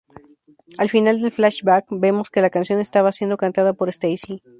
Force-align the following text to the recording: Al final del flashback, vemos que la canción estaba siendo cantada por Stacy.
Al 0.79 0.89
final 0.89 1.21
del 1.21 1.31
flashback, 1.31 1.85
vemos 1.91 2.31
que 2.31 2.41
la 2.41 2.49
canción 2.49 2.79
estaba 2.79 3.11
siendo 3.11 3.37
cantada 3.37 3.73
por 3.73 3.87
Stacy. 3.89 4.41